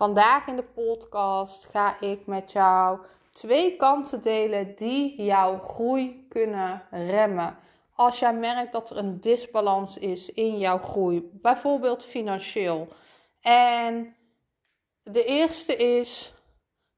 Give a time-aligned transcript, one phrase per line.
[0.00, 3.00] Vandaag in de podcast ga ik met jou
[3.30, 7.58] twee kanten delen die jouw groei kunnen remmen.
[7.94, 12.88] Als jij merkt dat er een disbalans is in jouw groei, bijvoorbeeld financieel.
[13.40, 14.16] En
[15.02, 16.34] de eerste is,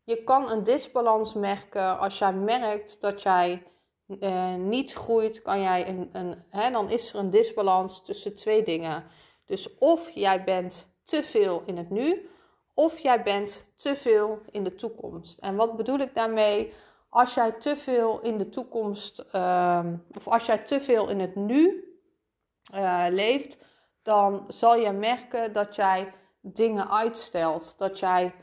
[0.05, 3.63] je kan een disbalans merken als jij merkt dat jij
[4.07, 8.63] uh, niet groeit, kan jij een, een, hè, dan is er een disbalans tussen twee
[8.63, 9.05] dingen.
[9.47, 12.31] Dus of jij bent te veel in het nu,
[12.75, 15.39] of jij bent te veel in de toekomst.
[15.39, 16.73] En wat bedoel ik daarmee?
[17.09, 19.85] Als jij te veel in de toekomst, uh,
[20.17, 21.85] of als jij te veel in het nu
[22.75, 23.59] uh, leeft,
[24.03, 27.75] dan zal je merken dat jij dingen uitstelt.
[27.79, 28.35] Dat jij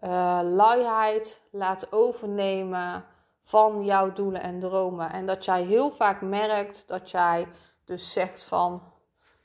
[0.00, 3.04] uh, luiheid laat overnemen
[3.42, 5.12] van jouw doelen en dromen.
[5.12, 7.48] En dat jij heel vaak merkt dat jij
[7.84, 8.82] dus zegt van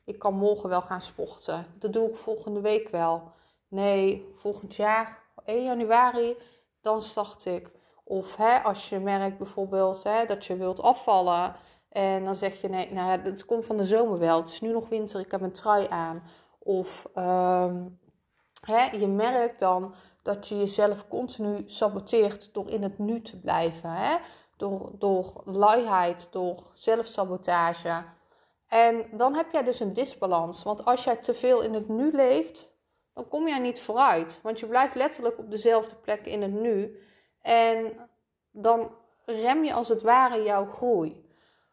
[0.03, 1.66] ik kan morgen wel gaan sporten.
[1.78, 3.31] Dat doe ik volgende week wel.
[3.72, 6.38] Nee, volgend jaar, 1 januari,
[6.81, 7.72] dan start ik.
[8.03, 11.55] Of hè, als je merkt bijvoorbeeld hè, dat je wilt afvallen.
[11.89, 14.38] En dan zeg je nee, nou het komt van de zomer wel.
[14.38, 16.23] Het is nu nog winter, ik heb een trui aan.
[16.59, 18.00] Of um,
[18.66, 23.89] hè, je merkt dan dat je jezelf continu saboteert door in het nu te blijven.
[23.89, 24.17] Hè?
[24.58, 28.03] Door, door luiheid, door zelfsabotage.
[28.67, 30.63] En dan heb jij dus een disbalans.
[30.63, 32.72] Want als jij te veel in het nu leeft,
[33.13, 34.39] dan kom jij niet vooruit.
[34.44, 36.99] Want je blijft letterlijk op dezelfde plek in het nu.
[37.41, 38.09] En
[38.51, 38.91] dan
[39.25, 41.29] rem je als het ware jouw groei.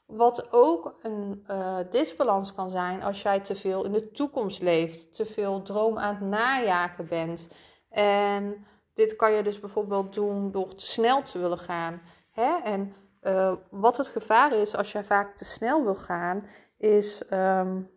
[0.07, 5.17] Wat ook een uh, disbalans kan zijn als jij te veel in de toekomst leeft,
[5.17, 7.49] te veel droom aan het najagen bent.
[7.91, 12.03] En dit kan je dus bijvoorbeeld doen door te snel te willen gaan.
[12.31, 12.57] Hè?
[12.65, 16.47] En uh, wat het gevaar is als jij vaak te snel wil gaan,
[16.77, 17.91] is um,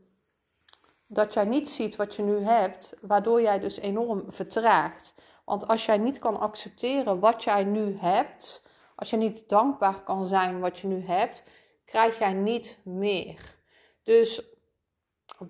[1.14, 5.14] dat jij niet ziet wat je nu hebt, waardoor jij dus enorm vertraagt.
[5.46, 8.64] Want als jij niet kan accepteren wat jij nu hebt,
[8.96, 11.44] als je niet dankbaar kan zijn wat je nu hebt,
[11.86, 13.56] krijg jij niet meer.
[14.04, 14.44] Dus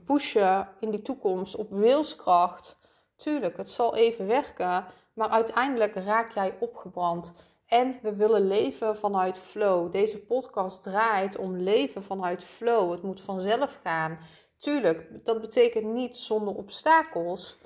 [0.05, 2.77] pushen in die toekomst op wilskracht,
[3.15, 7.33] tuurlijk, het zal even werken, maar uiteindelijk raak jij opgebrand.
[7.65, 9.91] En we willen leven vanuit flow.
[9.91, 12.91] Deze podcast draait om leven vanuit flow.
[12.91, 14.19] Het moet vanzelf gaan.
[14.61, 17.57] Tuurlijk, dat betekent niet zonder obstakels.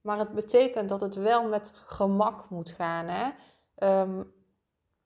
[0.00, 3.06] Maar het betekent dat het wel met gemak moet gaan.
[3.06, 3.30] Hè?
[4.00, 4.32] Um,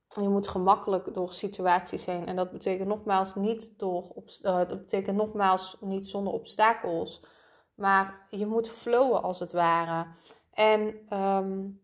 [0.09, 2.27] je moet gemakkelijk door situaties heen.
[2.27, 4.13] En dat betekent nogmaals niet, door,
[4.43, 7.23] uh, dat betekent nogmaals niet zonder obstakels.
[7.75, 10.07] Maar je moet flowen als het ware.
[10.53, 11.81] En um,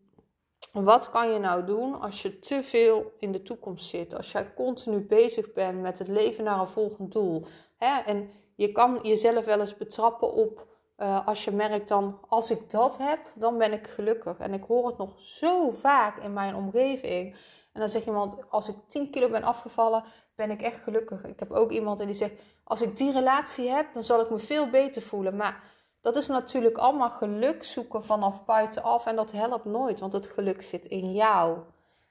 [0.73, 4.17] wat kan je nou doen als je te veel in de toekomst zit?
[4.17, 7.45] Als jij continu bezig bent met het leven naar een volgend doel.
[7.77, 8.01] Hè?
[8.01, 10.67] En je kan jezelf wel eens betrappen op
[10.99, 14.39] uh, als je merkt dan, als ik dat heb, dan ben ik gelukkig.
[14.39, 17.35] En ik hoor het nog zo vaak in mijn omgeving.
[17.73, 20.05] En dan zegt iemand, als ik 10 kilo ben afgevallen,
[20.35, 21.25] ben ik echt gelukkig.
[21.25, 22.33] Ik heb ook iemand die zegt,
[22.65, 25.37] als ik die relatie heb, dan zal ik me veel beter voelen.
[25.37, 25.63] Maar
[26.01, 29.07] dat is natuurlijk allemaal geluk zoeken vanaf buitenaf.
[29.07, 31.59] En dat helpt nooit, want het geluk zit in jou.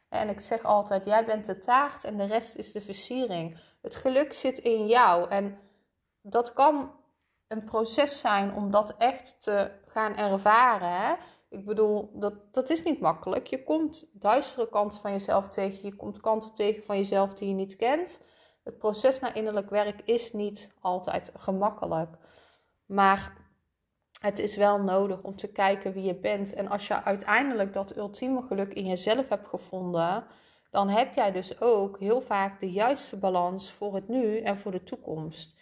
[0.10, 3.58] En ik zeg altijd, jij bent de taart en de rest is de versiering.
[3.82, 5.30] Het geluk zit in jou.
[5.30, 5.58] En
[6.30, 6.92] dat kan
[7.48, 11.18] een proces zijn om dat echt te gaan ervaren.
[11.50, 13.48] Ik bedoel, dat, dat is niet makkelijk.
[13.48, 15.86] Je komt duistere kanten van jezelf tegen.
[15.86, 18.22] Je komt kanten tegen van jezelf die je niet kent.
[18.64, 22.18] Het proces naar innerlijk werk is niet altijd gemakkelijk.
[22.86, 23.34] Maar
[24.22, 26.54] het is wel nodig om te kijken wie je bent.
[26.54, 30.26] En als je uiteindelijk dat ultieme geluk in jezelf hebt gevonden,
[30.70, 34.72] dan heb jij dus ook heel vaak de juiste balans voor het nu en voor
[34.72, 35.56] de toekomst.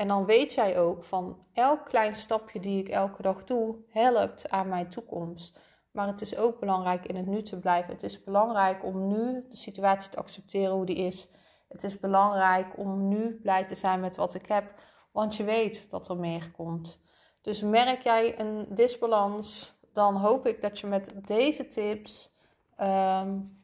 [0.00, 4.50] En dan weet jij ook van elk klein stapje die ik elke dag doe, helpt
[4.50, 5.58] aan mijn toekomst.
[5.90, 7.92] Maar het is ook belangrijk in het nu te blijven.
[7.92, 11.28] Het is belangrijk om nu de situatie te accepteren hoe die is.
[11.68, 14.74] Het is belangrijk om nu blij te zijn met wat ik heb,
[15.12, 17.00] want je weet dat er meer komt.
[17.42, 22.36] Dus merk jij een disbalans, dan hoop ik dat je met deze tips
[22.80, 23.58] um,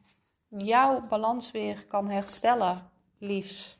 [0.47, 3.79] jouw balans weer kan herstellen, liefs.